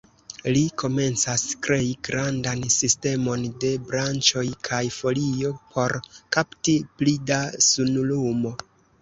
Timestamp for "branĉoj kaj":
3.91-4.81